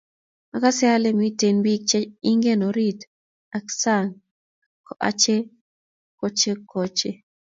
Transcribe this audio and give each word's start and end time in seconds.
Akase 0.55 0.85
ale 0.95 1.09
mitei 1.19 1.55
bik 1.63 1.81
che 1.89 1.99
ingen 2.29 2.61
orit 2.69 2.99
ak 3.57 3.65
sang 3.81 4.09
ko 4.85 4.93
ache 5.09 5.35
kochekoche 6.19 7.09